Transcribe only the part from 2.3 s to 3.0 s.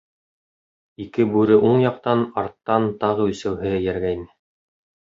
арттан